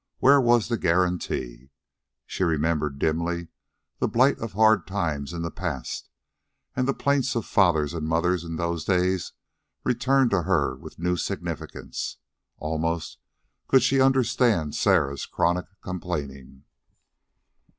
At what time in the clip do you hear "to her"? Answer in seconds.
10.31-10.75